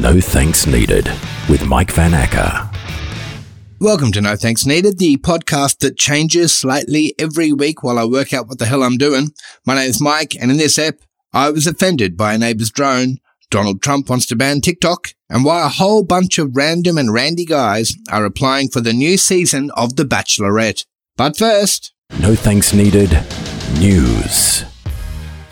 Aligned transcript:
No 0.00 0.18
Thanks 0.18 0.66
Needed 0.66 1.10
with 1.50 1.66
Mike 1.66 1.92
Van 1.92 2.14
Acker. 2.14 2.70
Welcome 3.80 4.12
to 4.12 4.22
No 4.22 4.34
Thanks 4.34 4.64
Needed, 4.64 4.98
the 4.98 5.18
podcast 5.18 5.80
that 5.80 5.98
changes 5.98 6.56
slightly 6.56 7.14
every 7.18 7.52
week 7.52 7.82
while 7.82 7.98
I 7.98 8.06
work 8.06 8.32
out 8.32 8.48
what 8.48 8.58
the 8.58 8.64
hell 8.64 8.82
I'm 8.82 8.96
doing. 8.96 9.34
My 9.66 9.74
name 9.74 9.90
is 9.90 10.00
Mike, 10.00 10.34
and 10.40 10.50
in 10.50 10.56
this 10.56 10.78
ep, 10.78 11.00
I 11.34 11.50
was 11.50 11.66
offended 11.66 12.16
by 12.16 12.32
a 12.32 12.38
neighbor's 12.38 12.70
drone. 12.70 13.18
Donald 13.50 13.82
Trump 13.82 14.08
wants 14.08 14.24
to 14.26 14.36
ban 14.36 14.62
TikTok, 14.62 15.12
and 15.28 15.44
why 15.44 15.66
a 15.66 15.68
whole 15.68 16.02
bunch 16.02 16.38
of 16.38 16.56
random 16.56 16.96
and 16.96 17.12
randy 17.12 17.44
guys 17.44 17.92
are 18.10 18.24
applying 18.24 18.70
for 18.70 18.80
the 18.80 18.94
new 18.94 19.18
season 19.18 19.70
of 19.72 19.96
The 19.96 20.04
Bachelorette. 20.04 20.86
But 21.18 21.36
first, 21.36 21.92
No 22.18 22.34
Thanks 22.34 22.72
Needed 22.72 23.10
News. 23.78 24.64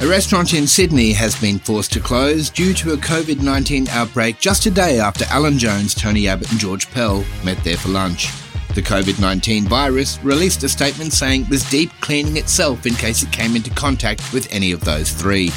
A 0.01 0.07
restaurant 0.07 0.55
in 0.55 0.69
Sydney 0.69 1.13
has 1.15 1.35
been 1.41 1.59
forced 1.59 1.93
to 1.95 1.99
close 1.99 2.51
due 2.51 2.73
to 2.73 2.93
a 2.93 2.97
COVID 2.97 3.43
19 3.43 3.89
outbreak 3.89 4.39
just 4.39 4.65
a 4.67 4.71
day 4.71 5.01
after 5.01 5.25
Alan 5.25 5.59
Jones, 5.59 5.93
Tony 5.93 6.29
Abbott, 6.29 6.53
and 6.53 6.61
George 6.61 6.89
Pell 6.93 7.25
met 7.45 7.63
there 7.65 7.77
for 7.77 7.89
lunch. 7.89 8.29
The 8.77 8.83
COVID 8.83 9.21
19 9.21 9.67
virus 9.67 10.23
released 10.23 10.63
a 10.63 10.69
statement 10.69 11.13
saying 11.13 11.43
it 11.43 11.51
was 11.51 11.69
deep 11.69 11.91
cleaning 12.01 12.37
itself 12.37 12.87
in 12.87 12.95
case 12.95 13.25
it 13.25 13.33
came 13.33 13.57
into 13.57 13.71
contact 13.71 14.33
with 14.33 14.47
any 14.53 14.71
of 14.71 14.83
those 14.83 15.11
three. 15.11 15.51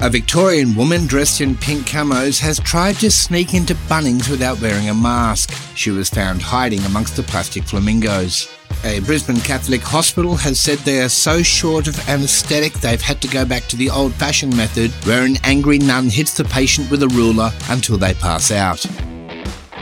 A 0.00 0.10
Victorian 0.10 0.74
woman 0.74 1.06
dressed 1.06 1.40
in 1.40 1.56
pink 1.56 1.86
camos 1.86 2.40
has 2.40 2.58
tried 2.58 2.96
to 2.96 3.08
sneak 3.08 3.54
into 3.54 3.76
Bunnings 3.88 4.28
without 4.28 4.60
wearing 4.60 4.88
a 4.88 4.94
mask. 4.94 5.52
She 5.76 5.92
was 5.92 6.10
found 6.10 6.42
hiding 6.42 6.84
amongst 6.86 7.14
the 7.14 7.22
plastic 7.22 7.62
flamingos. 7.62 8.48
A 8.82 9.00
Brisbane 9.00 9.40
Catholic 9.40 9.80
hospital 9.80 10.36
has 10.36 10.58
said 10.58 10.78
they 10.78 11.00
are 11.02 11.08
so 11.08 11.42
short 11.42 11.86
of 11.86 12.08
anaesthetic 12.08 12.72
they've 12.74 13.00
had 13.00 13.20
to 13.22 13.28
go 13.28 13.44
back 13.44 13.66
to 13.68 13.76
the 13.76 13.90
old 13.90 14.12
fashioned 14.14 14.56
method 14.56 14.90
where 15.06 15.24
an 15.24 15.36
angry 15.44 15.78
nun 15.78 16.08
hits 16.08 16.34
the 16.34 16.44
patient 16.44 16.90
with 16.90 17.02
a 17.02 17.08
ruler 17.08 17.50
until 17.70 17.96
they 17.96 18.14
pass 18.14 18.50
out. 18.50 18.84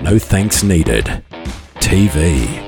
No 0.02 0.18
Thanks 0.18 0.62
Needed 0.62 1.22
TV. 1.76 2.61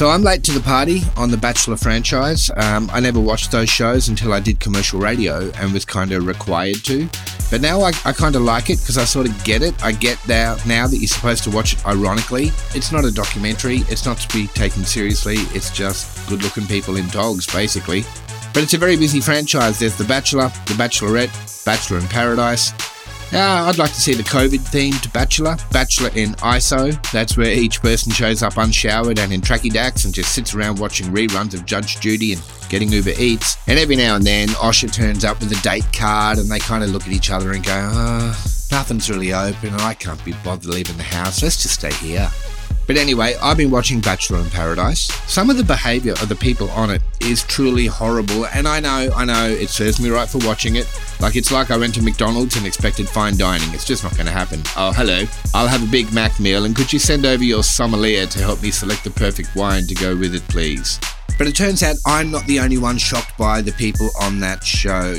So 0.00 0.08
I'm 0.08 0.22
late 0.22 0.42
to 0.44 0.52
the 0.52 0.62
party 0.62 1.02
on 1.18 1.30
the 1.30 1.36
Bachelor 1.36 1.76
franchise. 1.76 2.50
Um, 2.56 2.88
I 2.90 3.00
never 3.00 3.20
watched 3.20 3.52
those 3.52 3.68
shows 3.68 4.08
until 4.08 4.32
I 4.32 4.40
did 4.40 4.58
commercial 4.58 4.98
radio 4.98 5.50
and 5.56 5.74
was 5.74 5.84
kind 5.84 6.10
of 6.12 6.26
required 6.26 6.82
to. 6.86 7.06
But 7.50 7.60
now 7.60 7.82
I, 7.82 7.92
I 8.06 8.14
kind 8.14 8.34
of 8.34 8.40
like 8.40 8.70
it 8.70 8.80
because 8.80 8.96
I 8.96 9.04
sort 9.04 9.28
of 9.28 9.44
get 9.44 9.60
it. 9.60 9.74
I 9.84 9.92
get 9.92 10.16
now, 10.26 10.56
now 10.66 10.86
that 10.86 10.96
you're 10.96 11.06
supposed 11.06 11.44
to 11.44 11.50
watch 11.50 11.74
it 11.74 11.86
ironically. 11.86 12.50
It's 12.74 12.92
not 12.92 13.04
a 13.04 13.10
documentary, 13.10 13.80
it's 13.90 14.06
not 14.06 14.16
to 14.16 14.34
be 14.34 14.46
taken 14.46 14.84
seriously, 14.84 15.34
it's 15.52 15.68
just 15.68 16.26
good 16.30 16.42
looking 16.42 16.66
people 16.66 16.96
in 16.96 17.06
dogs, 17.08 17.46
basically. 17.46 18.04
But 18.54 18.62
it's 18.62 18.72
a 18.72 18.78
very 18.78 18.96
busy 18.96 19.20
franchise. 19.20 19.80
There's 19.80 19.98
The 19.98 20.04
Bachelor, 20.04 20.48
The 20.64 20.76
Bachelorette, 20.78 21.66
Bachelor 21.66 21.98
in 21.98 22.06
Paradise, 22.08 22.72
yeah, 23.32 23.64
I'd 23.64 23.78
like 23.78 23.90
to 23.92 24.00
see 24.00 24.14
the 24.14 24.22
COVID 24.22 24.58
themed 24.70 25.12
Bachelor, 25.12 25.56
Bachelor 25.70 26.10
in 26.14 26.30
ISO. 26.36 27.10
That's 27.12 27.36
where 27.36 27.52
each 27.52 27.80
person 27.80 28.12
shows 28.12 28.42
up 28.42 28.56
unshowered 28.56 29.18
and 29.18 29.32
in 29.32 29.40
tracky 29.40 29.72
dacks 29.72 30.04
and 30.04 30.12
just 30.12 30.34
sits 30.34 30.54
around 30.54 30.78
watching 30.78 31.06
reruns 31.06 31.54
of 31.54 31.64
Judge 31.64 32.00
Judy 32.00 32.32
and 32.32 32.42
getting 32.68 32.90
Uber 32.90 33.12
Eats. 33.18 33.56
And 33.66 33.78
every 33.78 33.96
now 33.96 34.16
and 34.16 34.24
then, 34.24 34.48
Osher 34.48 34.92
turns 34.92 35.24
up 35.24 35.38
with 35.40 35.52
a 35.52 35.62
date 35.62 35.86
card 35.92 36.38
and 36.38 36.50
they 36.50 36.58
kind 36.58 36.82
of 36.82 36.90
look 36.90 37.02
at 37.02 37.12
each 37.12 37.30
other 37.30 37.52
and 37.52 37.64
go, 37.64 37.72
ah, 37.72 38.66
nothing's 38.70 39.08
really 39.10 39.32
open 39.32 39.70
and 39.70 39.82
I 39.82 39.94
can't 39.94 40.22
be 40.24 40.32
bothered 40.44 40.66
leaving 40.66 40.96
the 40.96 41.02
house. 41.02 41.42
Let's 41.42 41.62
just 41.62 41.74
stay 41.74 41.92
here. 41.92 42.30
But 42.90 42.96
anyway, 42.96 43.36
I've 43.40 43.56
been 43.56 43.70
watching 43.70 44.00
Bachelor 44.00 44.40
in 44.40 44.50
Paradise. 44.50 45.12
Some 45.30 45.48
of 45.48 45.56
the 45.56 45.62
behaviour 45.62 46.14
of 46.14 46.28
the 46.28 46.34
people 46.34 46.68
on 46.70 46.90
it 46.90 47.00
is 47.20 47.44
truly 47.44 47.86
horrible, 47.86 48.46
and 48.46 48.66
I 48.66 48.80
know, 48.80 49.12
I 49.14 49.24
know, 49.24 49.48
it 49.48 49.70
serves 49.70 50.00
me 50.00 50.10
right 50.10 50.28
for 50.28 50.38
watching 50.38 50.74
it. 50.74 50.88
Like 51.20 51.36
it's 51.36 51.52
like 51.52 51.70
I 51.70 51.76
went 51.76 51.94
to 51.94 52.02
McDonald's 52.02 52.56
and 52.56 52.66
expected 52.66 53.08
fine 53.08 53.36
dining. 53.36 53.72
It's 53.72 53.84
just 53.84 54.02
not 54.02 54.14
going 54.14 54.26
to 54.26 54.32
happen. 54.32 54.64
Oh, 54.76 54.92
hello. 54.92 55.22
I'll 55.54 55.68
have 55.68 55.84
a 55.84 55.92
Big 55.92 56.12
Mac 56.12 56.40
meal, 56.40 56.64
and 56.64 56.74
could 56.74 56.92
you 56.92 56.98
send 56.98 57.26
over 57.26 57.44
your 57.44 57.62
sommelier 57.62 58.26
to 58.26 58.40
help 58.40 58.60
me 58.60 58.72
select 58.72 59.04
the 59.04 59.12
perfect 59.12 59.54
wine 59.54 59.86
to 59.86 59.94
go 59.94 60.16
with 60.16 60.34
it, 60.34 60.42
please? 60.48 60.98
But 61.38 61.46
it 61.46 61.54
turns 61.54 61.84
out 61.84 61.94
I'm 62.04 62.32
not 62.32 62.44
the 62.46 62.58
only 62.58 62.78
one 62.78 62.98
shocked 62.98 63.38
by 63.38 63.62
the 63.62 63.70
people 63.70 64.10
on 64.20 64.40
that 64.40 64.64
show. 64.64 65.14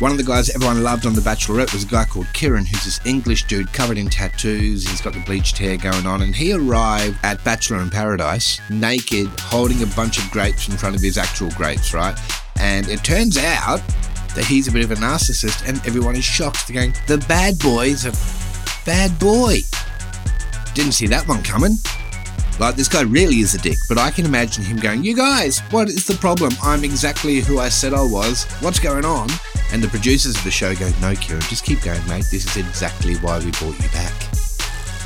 One 0.00 0.12
of 0.12 0.16
the 0.16 0.22
guys 0.22 0.48
everyone 0.50 0.84
loved 0.84 1.06
on 1.06 1.14
The 1.14 1.20
Bachelorette 1.20 1.72
was 1.72 1.82
a 1.82 1.86
guy 1.88 2.04
called 2.04 2.26
Ciarran, 2.32 2.64
who's 2.64 2.84
this 2.84 3.00
English 3.04 3.48
dude 3.48 3.72
covered 3.72 3.98
in 3.98 4.08
tattoos. 4.08 4.88
He's 4.88 5.00
got 5.00 5.12
the 5.12 5.18
bleached 5.20 5.58
hair 5.58 5.76
going 5.76 6.06
on, 6.06 6.22
and 6.22 6.36
he 6.36 6.52
arrived 6.52 7.18
at 7.24 7.42
Bachelor 7.42 7.80
in 7.80 7.90
Paradise 7.90 8.60
naked, 8.70 9.26
holding 9.40 9.82
a 9.82 9.86
bunch 9.86 10.18
of 10.18 10.30
grapes 10.30 10.68
in 10.68 10.76
front 10.76 10.94
of 10.94 11.02
his 11.02 11.18
actual 11.18 11.50
grapes, 11.50 11.92
right? 11.94 12.16
And 12.60 12.88
it 12.88 13.02
turns 13.02 13.38
out 13.38 13.80
that 14.36 14.44
he's 14.46 14.68
a 14.68 14.72
bit 14.72 14.84
of 14.84 14.92
a 14.92 14.94
narcissist, 14.94 15.68
and 15.68 15.78
everyone 15.84 16.14
is 16.14 16.24
shocked. 16.24 16.68
They're 16.68 16.76
going, 16.76 16.94
The 17.08 17.18
bad 17.26 17.58
boy's 17.58 18.06
a 18.06 18.12
bad 18.86 19.18
boy. 19.18 19.62
Didn't 20.74 20.92
see 20.92 21.08
that 21.08 21.26
one 21.26 21.42
coming. 21.42 21.76
Like, 22.60 22.76
this 22.76 22.88
guy 22.88 23.02
really 23.02 23.40
is 23.40 23.56
a 23.56 23.58
dick, 23.58 23.78
but 23.88 23.98
I 23.98 24.12
can 24.12 24.26
imagine 24.26 24.62
him 24.62 24.76
going, 24.76 25.02
You 25.02 25.16
guys, 25.16 25.58
what 25.72 25.88
is 25.88 26.06
the 26.06 26.14
problem? 26.14 26.52
I'm 26.62 26.84
exactly 26.84 27.40
who 27.40 27.58
I 27.58 27.68
said 27.68 27.92
I 27.92 28.02
was. 28.04 28.44
What's 28.60 28.78
going 28.78 29.04
on? 29.04 29.28
And 29.72 29.82
the 29.82 29.88
producers 29.88 30.36
of 30.36 30.44
the 30.44 30.50
show 30.50 30.74
go, 30.74 30.88
No, 31.00 31.14
Ciarran, 31.14 31.42
just 31.42 31.64
keep 31.64 31.82
going, 31.82 32.06
mate. 32.08 32.26
This 32.30 32.44
is 32.46 32.56
exactly 32.56 33.16
why 33.16 33.38
we 33.38 33.50
brought 33.52 33.78
you 33.80 33.88
back. 33.90 34.14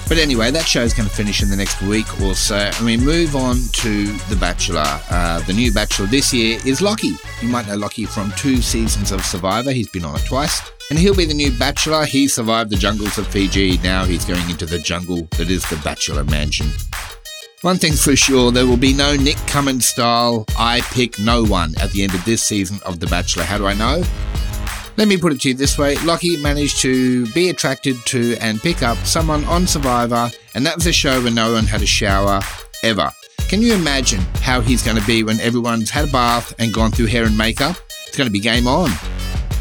But 0.08 0.18
anyway, 0.18 0.50
that 0.50 0.66
show's 0.66 0.92
going 0.92 1.08
to 1.08 1.14
finish 1.14 1.42
in 1.42 1.48
the 1.48 1.56
next 1.56 1.80
week 1.80 2.20
or 2.20 2.34
so, 2.34 2.56
and 2.56 2.84
we 2.84 2.98
move 2.98 3.34
on 3.34 3.56
to 3.72 4.06
The 4.28 4.36
Bachelor. 4.36 4.84
Uh, 5.08 5.40
the 5.46 5.54
new 5.54 5.72
Bachelor 5.72 6.06
this 6.06 6.34
year 6.34 6.58
is 6.66 6.82
Lockie. 6.82 7.14
You 7.40 7.48
might 7.48 7.66
know 7.66 7.76
Lockie 7.76 8.04
from 8.04 8.30
two 8.32 8.60
seasons 8.60 9.10
of 9.10 9.24
Survivor. 9.24 9.72
He's 9.72 9.88
been 9.88 10.04
on 10.04 10.16
it 10.16 10.26
twice. 10.26 10.60
And 10.90 10.98
he'll 10.98 11.16
be 11.16 11.24
the 11.24 11.32
new 11.32 11.50
Bachelor. 11.50 12.04
He 12.04 12.28
survived 12.28 12.68
the 12.68 12.76
jungles 12.76 13.16
of 13.16 13.26
Fiji. 13.28 13.78
Now 13.78 14.04
he's 14.04 14.26
going 14.26 14.50
into 14.50 14.66
the 14.66 14.78
jungle 14.78 15.28
that 15.38 15.48
is 15.48 15.66
the 15.70 15.76
Bachelor 15.76 16.24
Mansion. 16.24 16.66
One 17.62 17.76
thing's 17.76 18.04
for 18.04 18.16
sure, 18.16 18.50
there 18.50 18.66
will 18.66 18.76
be 18.76 18.92
no 18.92 19.16
Nick 19.16 19.38
Cummins 19.46 19.86
style 19.86 20.44
I 20.58 20.80
pick 20.92 21.18
no 21.20 21.44
one 21.44 21.74
at 21.80 21.92
the 21.92 22.02
end 22.02 22.12
of 22.12 22.24
this 22.24 22.42
season 22.42 22.80
of 22.84 22.98
The 22.98 23.06
Bachelor. 23.06 23.44
How 23.44 23.56
do 23.56 23.66
I 23.66 23.74
know? 23.74 24.02
Let 24.96 25.08
me 25.08 25.16
put 25.16 25.32
it 25.32 25.40
to 25.42 25.48
you 25.48 25.54
this 25.54 25.78
way 25.78 25.96
Lockie 26.04 26.36
managed 26.36 26.80
to 26.82 27.26
be 27.32 27.48
attracted 27.48 27.96
to 28.06 28.36
and 28.40 28.60
pick 28.60 28.82
up 28.82 28.98
someone 28.98 29.42
on 29.44 29.66
Survivor, 29.66 30.30
and 30.54 30.66
that 30.66 30.76
was 30.76 30.86
a 30.86 30.92
show 30.92 31.22
where 31.22 31.32
no 31.32 31.54
one 31.54 31.64
had 31.64 31.80
a 31.80 31.86
shower 31.86 32.40
ever. 32.82 33.10
Can 33.48 33.62
you 33.62 33.74
imagine 33.74 34.20
how 34.42 34.60
he's 34.60 34.82
going 34.82 34.98
to 34.98 35.06
be 35.06 35.22
when 35.24 35.40
everyone's 35.40 35.90
had 35.90 36.08
a 36.08 36.12
bath 36.12 36.54
and 36.58 36.74
gone 36.74 36.90
through 36.90 37.06
hair 37.06 37.24
and 37.24 37.36
makeup? 37.36 37.76
It's 38.06 38.16
going 38.16 38.26
to 38.26 38.32
be 38.32 38.40
game 38.40 38.66
on. 38.66 38.90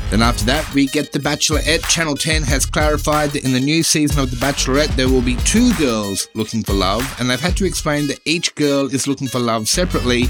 Then 0.10 0.22
after 0.22 0.44
that, 0.46 0.74
we 0.74 0.88
get 0.88 1.14
The 1.14 1.20
Bachelorette. 1.20 1.88
Channel 1.88 2.16
10 2.16 2.44
has 2.44 2.66
clarified 2.66 3.32
that 3.32 3.46
in 3.46 3.54
the 3.54 3.60
new 3.62 3.82
season 3.84 4.20
of 4.22 4.30
The 4.30 4.36
Bachelorette, 4.36 4.94
there 4.98 5.08
will 5.08 5.22
be 5.22 5.38
two 5.38 5.74
girls 5.76 6.28
looking 6.34 6.64
for 6.64 6.74
love, 6.74 7.16
and 7.20 7.30
they've 7.30 7.40
had 7.40 7.56
to 7.58 7.66
explain 7.66 8.08
that 8.08 8.20
each 8.26 8.54
girl 8.56 8.94
is 8.94 9.08
looking 9.08 9.30
for 9.30 9.40
love 9.40 9.70
separately 9.70 10.30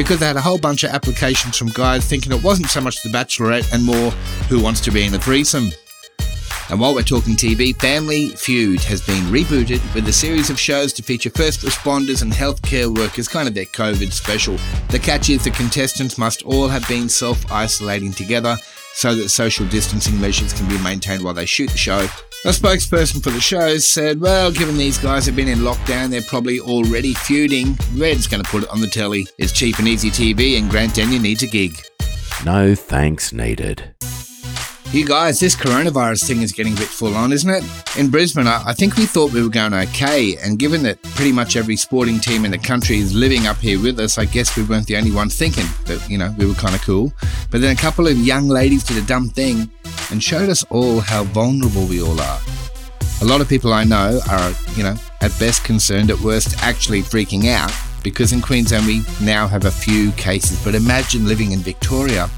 because 0.00 0.18
they 0.18 0.26
had 0.26 0.36
a 0.36 0.40
whole 0.40 0.56
bunch 0.56 0.82
of 0.82 0.88
applications 0.92 1.58
from 1.58 1.68
guys 1.68 2.06
thinking 2.06 2.32
it 2.32 2.42
wasn't 2.42 2.66
so 2.70 2.80
much 2.80 3.02
The 3.02 3.10
Bachelorette 3.10 3.70
and 3.70 3.84
more 3.84 4.10
who 4.48 4.58
wants 4.58 4.80
to 4.80 4.90
be 4.90 5.04
in 5.04 5.12
a 5.12 5.18
threesome. 5.18 5.68
And 6.70 6.80
while 6.80 6.94
we're 6.94 7.02
talking 7.02 7.34
TV, 7.34 7.78
Family 7.78 8.28
Feud 8.30 8.80
has 8.84 9.02
been 9.02 9.24
rebooted 9.24 9.82
with 9.94 10.08
a 10.08 10.12
series 10.12 10.48
of 10.48 10.58
shows 10.58 10.94
to 10.94 11.02
feature 11.02 11.28
first 11.28 11.60
responders 11.60 12.22
and 12.22 12.32
healthcare 12.32 12.88
workers, 12.96 13.28
kind 13.28 13.46
of 13.46 13.52
their 13.52 13.66
COVID 13.66 14.10
special. 14.10 14.56
The 14.88 14.98
catch 14.98 15.28
is 15.28 15.44
the 15.44 15.50
contestants 15.50 16.16
must 16.16 16.44
all 16.44 16.68
have 16.68 16.88
been 16.88 17.10
self 17.10 17.52
isolating 17.52 18.12
together 18.12 18.56
so 18.94 19.14
that 19.14 19.28
social 19.28 19.66
distancing 19.66 20.18
measures 20.18 20.54
can 20.54 20.66
be 20.66 20.78
maintained 20.78 21.22
while 21.22 21.34
they 21.34 21.44
shoot 21.44 21.68
the 21.70 21.76
show. 21.76 22.06
A 22.46 22.48
spokesperson 22.48 23.22
for 23.22 23.28
the 23.28 23.40
show 23.40 23.76
said, 23.76 24.18
Well, 24.18 24.50
given 24.50 24.78
these 24.78 24.96
guys 24.96 25.26
have 25.26 25.36
been 25.36 25.46
in 25.46 25.58
lockdown, 25.58 26.08
they're 26.08 26.22
probably 26.22 26.58
already 26.58 27.12
feuding. 27.12 27.76
We're 27.92 28.14
going 28.30 28.42
to 28.42 28.50
put 28.50 28.62
it 28.62 28.70
on 28.70 28.80
the 28.80 28.86
telly. 28.86 29.26
It's 29.36 29.52
cheap 29.52 29.78
and 29.78 29.86
easy 29.86 30.08
TV, 30.10 30.58
and 30.58 30.70
Grant 30.70 30.94
Denyer 30.94 31.20
needs 31.20 31.42
a 31.42 31.46
gig. 31.46 31.78
No 32.46 32.74
thanks 32.74 33.34
needed. 33.34 33.94
You 34.90 35.06
guys, 35.06 35.38
this 35.38 35.54
coronavirus 35.54 36.26
thing 36.26 36.40
is 36.40 36.52
getting 36.52 36.72
a 36.72 36.76
bit 36.76 36.88
full 36.88 37.14
on, 37.14 37.30
isn't 37.30 37.50
it? 37.50 37.62
In 37.98 38.08
Brisbane, 38.08 38.46
I 38.46 38.62
I 38.68 38.72
think 38.72 38.96
we 38.96 39.04
thought 39.04 39.34
we 39.34 39.42
were 39.42 39.50
going 39.50 39.74
okay, 39.74 40.38
and 40.38 40.58
given 40.58 40.82
that 40.84 41.02
pretty 41.02 41.32
much 41.32 41.56
every 41.56 41.76
sporting 41.76 42.20
team 42.20 42.46
in 42.46 42.50
the 42.52 42.58
country 42.58 42.96
is 42.96 43.14
living 43.14 43.48
up 43.48 43.58
here 43.58 43.78
with 43.78 44.00
us, 44.00 44.16
I 44.16 44.24
guess 44.24 44.56
we 44.56 44.62
weren't 44.62 44.86
the 44.86 44.96
only 44.96 45.12
ones 45.12 45.36
thinking 45.36 45.66
that, 45.84 46.08
you 46.08 46.16
know, 46.16 46.34
we 46.38 46.46
were 46.46 46.54
kind 46.54 46.74
of 46.74 46.80
cool. 46.80 47.12
But 47.50 47.60
then 47.60 47.76
a 47.76 47.78
couple 47.78 48.06
of 48.06 48.16
young 48.16 48.48
ladies 48.48 48.82
did 48.82 48.96
a 48.96 49.06
dumb 49.06 49.28
thing 49.28 49.70
and 50.10 50.22
showed 50.22 50.48
us 50.48 50.64
all 50.70 51.00
how 51.00 51.24
vulnerable 51.24 51.86
we 51.86 52.02
all 52.02 52.20
are. 52.20 52.40
A 53.22 53.24
lot 53.24 53.40
of 53.40 53.48
people 53.48 53.72
I 53.72 53.84
know 53.84 54.20
are, 54.30 54.52
you 54.76 54.82
know, 54.82 54.96
at 55.20 55.38
best 55.38 55.64
concerned, 55.64 56.10
at 56.10 56.18
worst 56.20 56.62
actually 56.62 57.02
freaking 57.02 57.46
out 57.46 57.72
because 58.02 58.32
in 58.32 58.40
Queensland 58.40 58.86
we 58.86 59.02
now 59.20 59.46
have 59.46 59.64
a 59.66 59.70
few 59.70 60.12
cases. 60.12 60.62
But 60.64 60.74
imagine 60.74 61.26
living 61.26 61.52
in 61.52 61.60
Victoria 61.60 62.28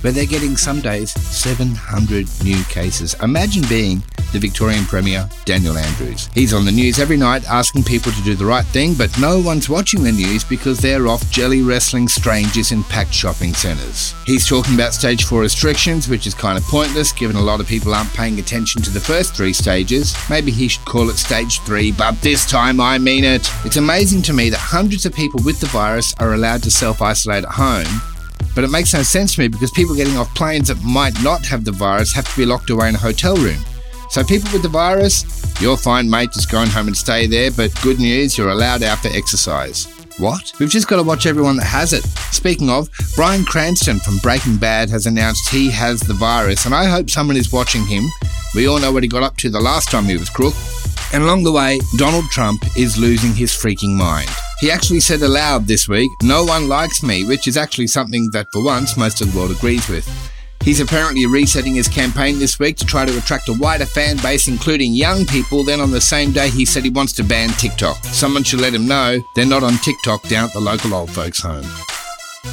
where 0.00 0.12
they're 0.12 0.26
getting 0.26 0.56
some 0.56 0.80
days 0.80 1.12
700 1.12 2.28
new 2.42 2.62
cases. 2.64 3.14
Imagine 3.22 3.64
being 3.68 4.02
the 4.34 4.40
Victorian 4.40 4.84
Premier, 4.84 5.28
Daniel 5.44 5.78
Andrews. 5.78 6.28
He's 6.34 6.52
on 6.52 6.64
the 6.64 6.72
news 6.72 6.98
every 6.98 7.16
night 7.16 7.44
asking 7.44 7.84
people 7.84 8.10
to 8.12 8.22
do 8.22 8.34
the 8.34 8.44
right 8.44 8.66
thing, 8.66 8.94
but 8.94 9.16
no 9.18 9.40
one's 9.40 9.70
watching 9.70 10.02
the 10.02 10.12
news 10.12 10.42
because 10.42 10.78
they're 10.78 11.06
off 11.06 11.30
jelly 11.30 11.62
wrestling 11.62 12.08
strangers 12.08 12.72
in 12.72 12.82
packed 12.84 13.14
shopping 13.14 13.54
centres. 13.54 14.12
He's 14.26 14.46
talking 14.46 14.74
about 14.74 14.92
stage 14.92 15.24
4 15.24 15.40
restrictions, 15.40 16.08
which 16.08 16.26
is 16.26 16.34
kind 16.34 16.58
of 16.58 16.64
pointless 16.64 17.12
given 17.12 17.36
a 17.36 17.40
lot 17.40 17.60
of 17.60 17.68
people 17.68 17.94
aren't 17.94 18.12
paying 18.12 18.40
attention 18.40 18.82
to 18.82 18.90
the 18.90 19.00
first 19.00 19.36
three 19.36 19.52
stages. 19.52 20.14
Maybe 20.28 20.50
he 20.50 20.66
should 20.66 20.84
call 20.84 21.08
it 21.10 21.16
stage 21.16 21.60
3, 21.60 21.92
but 21.92 22.20
this 22.20 22.44
time 22.44 22.80
I 22.80 22.98
mean 22.98 23.22
it. 23.22 23.48
It's 23.64 23.76
amazing 23.76 24.22
to 24.22 24.32
me 24.32 24.50
that 24.50 24.58
hundreds 24.58 25.06
of 25.06 25.14
people 25.14 25.40
with 25.44 25.60
the 25.60 25.68
virus 25.68 26.12
are 26.18 26.34
allowed 26.34 26.64
to 26.64 26.70
self 26.70 27.00
isolate 27.00 27.44
at 27.44 27.50
home 27.50 28.02
but 28.54 28.62
it 28.62 28.70
makes 28.70 28.94
no 28.94 29.02
sense 29.02 29.34
to 29.34 29.40
me 29.40 29.48
because 29.48 29.72
people 29.72 29.96
getting 29.96 30.16
off 30.16 30.32
planes 30.34 30.68
that 30.68 30.80
might 30.84 31.20
not 31.22 31.44
have 31.44 31.64
the 31.64 31.72
virus 31.72 32.12
have 32.12 32.28
to 32.28 32.36
be 32.36 32.46
locked 32.46 32.70
away 32.70 32.88
in 32.88 32.94
a 32.94 32.98
hotel 32.98 33.36
room. 33.36 33.58
So, 34.10 34.22
people 34.22 34.50
with 34.52 34.62
the 34.62 34.68
virus, 34.68 35.24
you're 35.60 35.76
fine, 35.76 36.08
mate, 36.08 36.30
just 36.32 36.50
going 36.50 36.68
home 36.68 36.86
and 36.86 36.96
stay 36.96 37.26
there, 37.26 37.50
but 37.50 37.72
good 37.82 37.98
news, 37.98 38.36
you're 38.38 38.50
allowed 38.50 38.82
out 38.82 38.98
for 38.98 39.08
exercise. 39.08 39.86
What? 40.18 40.52
We've 40.60 40.70
just 40.70 40.86
got 40.86 40.96
to 40.96 41.02
watch 41.02 41.26
everyone 41.26 41.56
that 41.56 41.66
has 41.66 41.92
it. 41.92 42.04
Speaking 42.30 42.70
of, 42.70 42.88
Bryan 43.16 43.44
Cranston 43.44 43.98
from 43.98 44.18
Breaking 44.18 44.56
Bad 44.56 44.88
has 44.90 45.06
announced 45.06 45.48
he 45.48 45.70
has 45.70 46.00
the 46.00 46.14
virus, 46.14 46.66
and 46.66 46.74
I 46.74 46.84
hope 46.84 47.10
someone 47.10 47.36
is 47.36 47.52
watching 47.52 47.84
him. 47.84 48.04
We 48.54 48.68
all 48.68 48.78
know 48.78 48.92
what 48.92 49.02
he 49.02 49.08
got 49.08 49.24
up 49.24 49.36
to 49.38 49.50
the 49.50 49.60
last 49.60 49.90
time 49.90 50.04
he 50.04 50.16
was 50.16 50.30
crook. 50.30 50.54
And 51.12 51.22
along 51.22 51.44
the 51.44 51.52
way, 51.52 51.80
Donald 51.96 52.24
Trump 52.30 52.64
is 52.76 52.98
losing 52.98 53.34
his 53.34 53.52
freaking 53.52 53.96
mind. 53.96 54.28
He 54.60 54.70
actually 54.70 55.00
said 55.00 55.22
aloud 55.22 55.66
this 55.66 55.88
week, 55.88 56.10
No 56.22 56.44
one 56.44 56.68
likes 56.68 57.02
me, 57.02 57.24
which 57.24 57.48
is 57.48 57.56
actually 57.56 57.88
something 57.88 58.30
that 58.32 58.46
for 58.52 58.64
once 58.64 58.96
most 58.96 59.20
of 59.20 59.32
the 59.32 59.38
world 59.38 59.50
agrees 59.50 59.88
with. 59.88 60.06
He's 60.64 60.80
apparently 60.80 61.26
resetting 61.26 61.74
his 61.74 61.88
campaign 61.88 62.38
this 62.38 62.58
week 62.58 62.78
to 62.78 62.86
try 62.86 63.04
to 63.04 63.18
attract 63.18 63.50
a 63.50 63.52
wider 63.52 63.84
fan 63.84 64.16
base, 64.16 64.48
including 64.48 64.94
young 64.94 65.26
people. 65.26 65.62
Then 65.62 65.78
on 65.78 65.90
the 65.90 66.00
same 66.00 66.32
day, 66.32 66.48
he 66.48 66.64
said 66.64 66.84
he 66.84 66.90
wants 66.90 67.12
to 67.14 67.22
ban 67.22 67.50
TikTok. 67.50 68.02
Someone 68.04 68.44
should 68.44 68.62
let 68.62 68.72
him 68.72 68.88
know 68.88 69.20
they're 69.36 69.44
not 69.44 69.62
on 69.62 69.74
TikTok 69.74 70.26
down 70.28 70.46
at 70.46 70.54
the 70.54 70.60
local 70.60 70.94
old 70.94 71.10
folks' 71.10 71.40
home. 71.42 71.66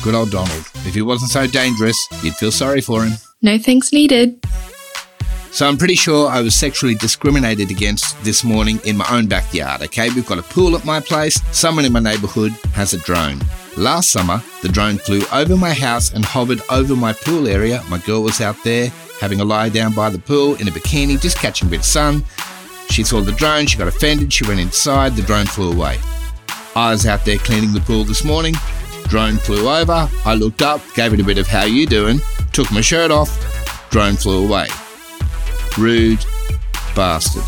Good 0.04 0.14
old 0.14 0.30
Donald. 0.30 0.70
If 0.86 0.94
he 0.94 1.02
wasn't 1.02 1.32
so 1.32 1.48
dangerous, 1.48 1.98
you'd 2.22 2.36
feel 2.36 2.52
sorry 2.52 2.82
for 2.82 3.06
him. 3.06 3.14
No 3.42 3.58
thanks 3.58 3.94
needed. 3.94 4.46
So 5.52 5.68
I'm 5.68 5.78
pretty 5.78 5.96
sure 5.96 6.30
I 6.30 6.42
was 6.42 6.56
sexually 6.56 6.96
discriminated 6.96 7.72
against 7.72 8.22
this 8.24 8.44
morning 8.44 8.80
in 8.86 8.96
my 8.96 9.06
own 9.12 9.28
backyard. 9.28 9.82
Okay, 9.82 10.10
we've 10.10 10.26
got 10.26 10.40
a 10.40 10.44
pool 10.44 10.78
at 10.78 10.86
my 10.86 11.02
place. 11.02 11.42
Someone 11.52 11.84
in 11.84 11.92
my 11.92 12.00
neighbourhood 12.00 12.52
has 12.74 12.94
a 12.94 13.00
drone. 13.00 13.40
Last 13.76 14.12
summer, 14.12 14.42
the 14.62 14.70
drone 14.70 14.98
flew 14.98 15.22
over 15.34 15.58
my 15.58 15.74
house 15.74 16.14
and 16.14 16.24
hovered 16.24 16.62
over 16.70 16.96
my 16.96 17.12
pool 17.12 17.50
area. 17.50 17.84
My 17.90 17.98
girl 18.00 18.24
was 18.24 18.40
out 18.40 18.56
there 18.64 18.92
having 19.20 19.42
a 19.42 19.46
lie 19.46 19.68
down 19.68 19.94
by 19.94 20.10
the 20.10 20.20
pool 20.20 20.56
in 20.56 20.70
a 20.70 20.72
bikini, 20.72 21.22
just 21.22 21.38
catching 21.38 21.68
a 21.68 21.72
bit 21.72 21.80
of 21.80 21.86
sun. 21.86 22.24
She 22.90 23.04
saw 23.04 23.20
the 23.20 23.34
drone, 23.34 23.68
she 23.68 23.78
got 23.78 23.90
offended, 23.90 24.32
she 24.32 24.48
went 24.48 24.60
inside, 24.62 25.16
the 25.16 25.22
drone 25.22 25.46
flew 25.46 25.74
away. 25.74 26.00
I 26.76 26.92
was 26.92 27.06
out 27.06 27.26
there 27.26 27.38
cleaning 27.38 27.74
the 27.74 27.82
pool 27.82 28.06
this 28.06 28.24
morning, 28.24 28.56
drone 29.10 29.36
flew 29.36 29.70
over, 29.70 30.10
I 30.26 30.34
looked 30.34 30.62
up, 30.62 30.82
gave 30.96 31.14
it 31.14 31.20
a 31.20 31.26
bit 31.26 31.38
of 31.38 31.48
how 31.48 31.66
you 31.66 31.86
doing, 31.86 32.20
took 32.54 32.72
my 32.72 32.82
shirt 32.82 33.12
off, 33.12 33.30
drone 33.92 34.16
flew 34.16 34.46
away. 34.48 34.68
Rude 35.78 36.26
bastard. 36.96 37.44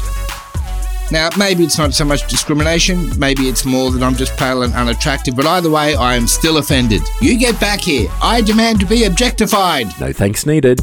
Now, 1.11 1.29
maybe 1.37 1.63
it's 1.63 1.77
not 1.77 1.93
so 1.93 2.05
much 2.05 2.27
discrimination, 2.27 3.17
maybe 3.19 3.43
it's 3.43 3.65
more 3.65 3.91
that 3.91 4.01
I'm 4.01 4.15
just 4.15 4.35
pale 4.37 4.63
and 4.63 4.73
unattractive, 4.73 5.35
but 5.35 5.45
either 5.45 5.69
way, 5.69 5.95
I 5.95 6.15
am 6.15 6.27
still 6.27 6.57
offended. 6.57 7.01
You 7.21 7.37
get 7.37 7.59
back 7.59 7.81
here. 7.81 8.09
I 8.21 8.41
demand 8.41 8.79
to 8.79 8.85
be 8.85 9.03
objectified. 9.03 9.87
No 9.99 10.11
thanks 10.11 10.45
needed. 10.45 10.81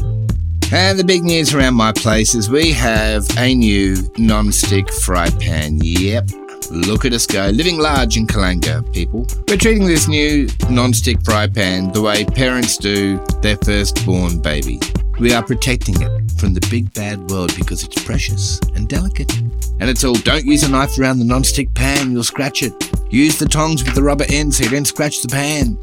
And 0.71 0.97
the 0.97 1.03
big 1.03 1.23
news 1.23 1.53
around 1.53 1.73
my 1.73 1.91
place 1.91 2.33
is 2.33 2.49
we 2.49 2.71
have 2.71 3.25
a 3.37 3.53
new 3.53 3.97
non-stick 4.17 4.93
fry 4.93 5.29
pan. 5.31 5.79
Yep. 5.81 6.29
Look 6.69 7.03
at 7.03 7.11
us 7.11 7.25
go, 7.25 7.47
living 7.47 7.79
large 7.79 8.15
in 8.15 8.25
Kalinga, 8.25 8.93
people. 8.93 9.27
We're 9.49 9.57
treating 9.57 9.85
this 9.85 10.07
new 10.07 10.47
non-stick 10.69 11.21
fry 11.25 11.47
pan 11.47 11.91
the 11.91 12.01
way 12.01 12.23
parents 12.23 12.77
do 12.77 13.17
their 13.41 13.57
firstborn 13.57 14.39
baby. 14.39 14.79
We 15.21 15.33
are 15.33 15.43
protecting 15.43 16.01
it 16.01 16.31
from 16.39 16.55
the 16.55 16.67
big 16.71 16.91
bad 16.95 17.29
world 17.29 17.55
because 17.55 17.83
it's 17.83 18.03
precious 18.03 18.59
and 18.73 18.89
delicate. 18.89 19.31
And 19.79 19.83
it's 19.83 20.03
all 20.03 20.15
don't 20.15 20.45
use 20.45 20.63
a 20.63 20.69
knife 20.69 20.97
around 20.97 21.19
the 21.19 21.25
non-stick 21.25 21.71
pan, 21.75 22.11
you'll 22.11 22.23
scratch 22.23 22.63
it. 22.63 22.73
Use 23.13 23.37
the 23.37 23.45
tongs 23.45 23.83
with 23.83 23.93
the 23.93 24.01
rubber 24.01 24.25
end 24.29 24.55
so 24.55 24.63
you 24.63 24.71
don't 24.71 24.85
scratch 24.85 25.21
the 25.21 25.27
pan. 25.27 25.77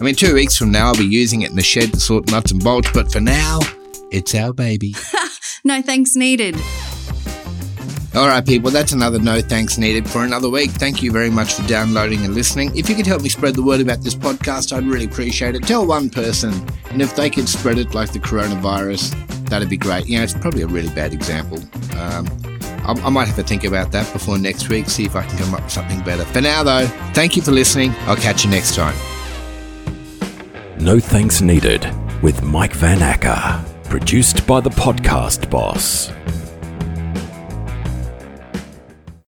I 0.00 0.04
mean, 0.04 0.14
two 0.14 0.34
weeks 0.34 0.56
from 0.56 0.70
now, 0.70 0.86
I'll 0.86 0.94
be 0.94 1.04
using 1.04 1.42
it 1.42 1.50
in 1.50 1.56
the 1.56 1.64
shed 1.64 1.94
to 1.94 2.00
sort 2.00 2.30
nuts 2.30 2.52
and 2.52 2.62
bolts, 2.62 2.88
but 2.94 3.10
for 3.10 3.20
now, 3.20 3.58
it's 4.12 4.36
our 4.36 4.52
baby. 4.52 4.94
No 5.64 5.82
thanks 5.82 6.14
needed. 6.14 6.54
All 8.16 8.28
right, 8.28 8.44
people, 8.46 8.70
that's 8.70 8.92
another 8.92 9.18
no 9.18 9.42
thanks 9.42 9.76
needed 9.76 10.08
for 10.08 10.24
another 10.24 10.48
week. 10.48 10.70
Thank 10.70 11.02
you 11.02 11.12
very 11.12 11.28
much 11.28 11.52
for 11.52 11.66
downloading 11.68 12.24
and 12.24 12.34
listening. 12.34 12.74
If 12.74 12.88
you 12.88 12.94
could 12.94 13.06
help 13.06 13.20
me 13.20 13.28
spread 13.28 13.56
the 13.56 13.62
word 13.62 13.82
about 13.82 14.00
this 14.00 14.14
podcast, 14.14 14.74
I'd 14.74 14.84
really 14.84 15.04
appreciate 15.04 15.54
it. 15.54 15.64
Tell 15.64 15.86
one 15.86 16.08
person, 16.08 16.54
and 16.90 17.02
if 17.02 17.14
they 17.14 17.28
could 17.28 17.46
spread 17.46 17.76
it 17.76 17.92
like 17.92 18.14
the 18.14 18.18
coronavirus, 18.18 19.12
that'd 19.50 19.68
be 19.68 19.76
great. 19.76 20.06
You 20.06 20.16
know, 20.16 20.24
it's 20.24 20.32
probably 20.32 20.62
a 20.62 20.66
really 20.66 20.88
bad 20.94 21.12
example. 21.12 21.58
Um, 21.98 22.26
I, 22.86 22.94
I 23.04 23.10
might 23.10 23.26
have 23.26 23.36
to 23.36 23.42
think 23.42 23.64
about 23.64 23.92
that 23.92 24.10
before 24.14 24.38
next 24.38 24.70
week, 24.70 24.88
see 24.88 25.04
if 25.04 25.14
I 25.14 25.22
can 25.22 25.36
come 25.36 25.54
up 25.54 25.64
with 25.64 25.72
something 25.72 26.00
better. 26.00 26.24
For 26.24 26.40
now, 26.40 26.62
though, 26.62 26.86
thank 27.12 27.36
you 27.36 27.42
for 27.42 27.52
listening. 27.52 27.94
I'll 28.06 28.16
catch 28.16 28.46
you 28.46 28.50
next 28.50 28.76
time. 28.76 28.96
No 30.80 30.98
thanks 30.98 31.42
needed 31.42 31.86
with 32.22 32.42
Mike 32.42 32.72
Van 32.72 33.02
Acker. 33.02 33.62
Produced 33.90 34.46
by 34.46 34.60
the 34.60 34.70
podcast 34.70 35.50
boss. 35.50 36.10